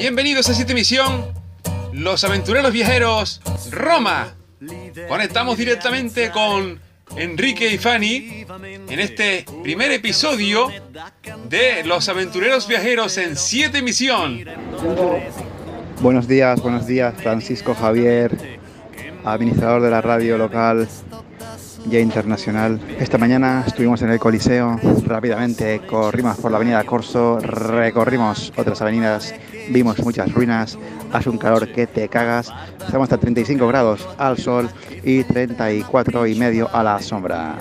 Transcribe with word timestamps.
Bienvenidos 0.00 0.48
a 0.48 0.52
esta 0.52 0.72
emisión, 0.72 1.26
Los 1.92 2.24
Aventureros 2.24 2.72
Viajeros, 2.72 3.42
Roma. 3.70 4.34
Conectamos 5.06 5.58
directamente 5.58 6.30
con 6.30 6.80
Enrique 7.16 7.70
y 7.70 7.76
Fanny 7.76 8.46
en 8.88 8.98
este 8.98 9.44
primer 9.62 9.92
episodio 9.92 10.68
de 11.50 11.84
Los 11.84 12.08
Aventureros 12.08 12.66
Viajeros 12.66 13.18
en 13.18 13.36
7 13.36 13.82
Misión. 13.82 14.42
Buenos 16.00 16.26
días, 16.26 16.62
buenos 16.62 16.86
días, 16.86 17.14
Francisco 17.18 17.74
Javier, 17.74 18.58
administrador 19.22 19.82
de 19.82 19.90
la 19.90 20.00
radio 20.00 20.38
local 20.38 20.88
ya 21.88 22.00
internacional. 22.00 22.80
Esta 22.98 23.18
mañana 23.18 23.64
estuvimos 23.66 24.02
en 24.02 24.10
el 24.10 24.18
Coliseo, 24.18 24.78
rápidamente 25.06 25.80
corrimos 25.86 26.36
por 26.38 26.50
la 26.50 26.58
avenida 26.58 26.84
Corso, 26.84 27.38
recorrimos 27.40 28.52
otras 28.56 28.80
avenidas, 28.82 29.34
vimos 29.70 29.98
muchas 30.00 30.32
ruinas, 30.32 30.78
hace 31.12 31.30
un 31.30 31.38
calor 31.38 31.68
que 31.72 31.86
te 31.86 32.08
cagas, 32.08 32.52
estamos 32.84 33.10
a 33.12 33.18
35 33.18 33.66
grados 33.68 34.06
al 34.18 34.38
sol 34.38 34.68
y 35.02 35.24
34 35.24 36.26
y 36.26 36.34
medio 36.34 36.68
a 36.74 36.82
la 36.82 37.00
sombra. 37.00 37.56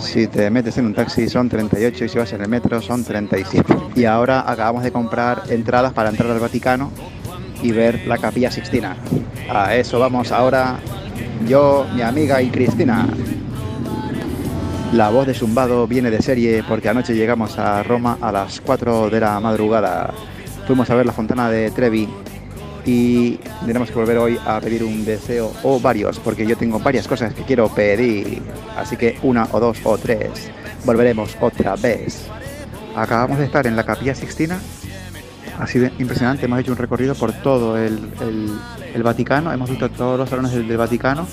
Si 0.00 0.28
te 0.28 0.48
metes 0.50 0.78
en 0.78 0.86
un 0.86 0.94
taxi 0.94 1.28
son 1.28 1.48
38 1.48 2.04
y 2.04 2.08
si 2.08 2.18
vas 2.18 2.32
en 2.32 2.42
el 2.42 2.48
metro 2.48 2.80
son 2.80 3.04
37. 3.04 3.74
Y 3.96 4.04
ahora 4.04 4.48
acabamos 4.48 4.82
de 4.82 4.92
comprar 4.92 5.42
entradas 5.48 5.92
para 5.92 6.10
entrar 6.10 6.30
al 6.30 6.38
Vaticano 6.38 6.90
y 7.62 7.72
ver 7.72 8.06
la 8.06 8.18
capilla 8.18 8.50
Sixtina. 8.50 8.96
A 9.50 9.74
eso 9.74 9.98
vamos 9.98 10.30
ahora 10.30 10.78
yo, 11.46 11.86
mi 11.94 12.02
amiga 12.02 12.40
y 12.42 12.50
Cristina. 12.50 13.06
La 14.92 15.10
voz 15.10 15.26
de 15.26 15.34
Zumbado 15.34 15.86
viene 15.86 16.10
de 16.10 16.22
serie 16.22 16.64
porque 16.66 16.88
anoche 16.88 17.14
llegamos 17.14 17.58
a 17.58 17.82
Roma 17.82 18.18
a 18.20 18.32
las 18.32 18.60
4 18.60 19.10
de 19.10 19.20
la 19.20 19.38
madrugada. 19.38 20.14
Fuimos 20.66 20.88
a 20.90 20.94
ver 20.94 21.06
la 21.06 21.12
fontana 21.12 21.50
de 21.50 21.70
Trevi 21.70 22.08
y 22.86 23.38
tenemos 23.66 23.90
que 23.90 23.96
volver 23.96 24.16
hoy 24.18 24.38
a 24.46 24.60
pedir 24.60 24.82
un 24.82 25.04
deseo 25.04 25.52
o 25.62 25.78
varios 25.78 26.18
porque 26.18 26.46
yo 26.46 26.56
tengo 26.56 26.78
varias 26.78 27.06
cosas 27.06 27.34
que 27.34 27.42
quiero 27.42 27.68
pedir. 27.68 28.42
Así 28.76 28.96
que 28.96 29.18
una 29.22 29.46
o 29.52 29.60
dos 29.60 29.78
o 29.84 29.98
tres. 29.98 30.50
Volveremos 30.84 31.36
otra 31.40 31.76
vez. 31.76 32.26
Acabamos 32.96 33.38
de 33.38 33.44
estar 33.44 33.66
en 33.66 33.76
la 33.76 33.84
capilla 33.84 34.14
Sixtina. 34.14 34.58
Ha 35.58 35.66
sido 35.66 35.90
impresionante. 35.98 36.46
Hemos 36.46 36.60
hecho 36.60 36.72
un 36.72 36.78
recorrido 36.78 37.14
por 37.14 37.32
todo 37.32 37.76
el, 37.76 37.98
el 38.94 39.02
Vaticano, 39.02 39.52
hemos 39.52 39.70
visto 39.70 39.90
todos 39.90 40.18
los 40.18 40.28
salones 40.28 40.52
del, 40.52 40.76
Vaticano. 40.76 41.26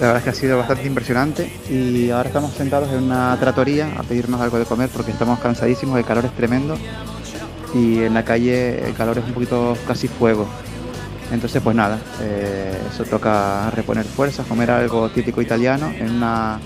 La 0.00 0.08
verdad 0.08 0.18
es 0.18 0.24
que 0.24 0.30
ha 0.30 0.34
sido 0.34 0.58
bastante 0.58 0.86
impresionante 0.86 1.50
y 1.70 2.10
ahora 2.10 2.28
estamos 2.28 2.52
sentados 2.52 2.92
en 2.92 3.04
una 3.04 3.36
tratoría 3.40 3.88
a 3.96 4.02
pedirnos 4.02 4.40
algo 4.40 4.58
de 4.58 4.66
comer 4.66 4.90
porque 4.90 5.10
estamos 5.10 5.38
cansadísimos, 5.40 5.98
el 5.98 6.04
calor 6.04 6.26
es 6.26 6.32
tremendo 6.32 6.76
y 7.74 8.00
en 8.00 8.12
la 8.12 8.22
calle 8.22 8.86
el 8.86 8.94
calor 8.94 9.16
es 9.18 9.24
un 9.24 9.32
poquito 9.32 9.76
casi 9.86 10.06
fuego. 10.06 10.46
Entonces 11.32 11.62
pues 11.62 11.74
nada, 11.74 11.98
eh, 12.20 12.78
eso 12.92 13.04
toca 13.04 13.70
reponer 13.70 14.04
fuerzas, 14.04 14.46
comer 14.46 14.70
algo 14.70 15.08
típico 15.08 15.40
italiano 15.40 15.90
en 15.98 16.10
una 16.10 16.60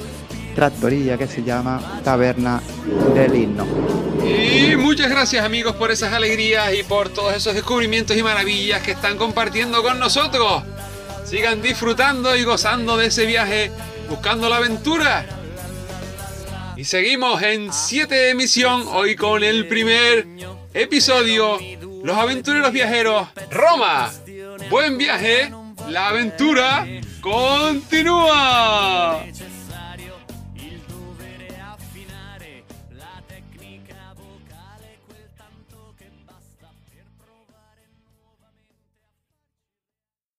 trattoria 0.54 1.16
que 1.16 1.26
se 1.26 1.42
llama 1.42 2.00
Taberna 2.04 2.60
del 3.14 3.34
Himno. 3.34 3.66
Y 4.24 4.76
muchas 4.76 5.10
gracias 5.10 5.44
amigos 5.44 5.76
por 5.76 5.90
esas 5.90 6.12
alegrías 6.12 6.72
y 6.74 6.82
por 6.82 7.08
todos 7.08 7.34
esos 7.34 7.54
descubrimientos 7.54 8.16
y 8.16 8.22
maravillas 8.22 8.82
que 8.82 8.92
están 8.92 9.16
compartiendo 9.16 9.82
con 9.82 9.98
nosotros. 9.98 10.62
Sigan 11.24 11.62
disfrutando 11.62 12.36
y 12.36 12.44
gozando 12.44 12.96
de 12.96 13.06
ese 13.06 13.24
viaje, 13.26 13.70
buscando 14.08 14.48
la 14.48 14.56
aventura. 14.56 15.24
Y 16.76 16.84
seguimos 16.84 17.42
en 17.42 17.72
7 17.72 18.14
de 18.14 18.30
emisión, 18.30 18.84
hoy 18.88 19.14
con 19.14 19.44
el 19.44 19.68
primer 19.68 20.26
episodio, 20.74 21.58
Los 22.02 22.16
Aventureros 22.16 22.72
Viajeros, 22.72 23.28
Roma. 23.50 24.10
Buen 24.70 24.96
viaje, 24.96 25.52
la 25.88 26.08
aventura 26.08 26.86
continúa. 27.20 28.59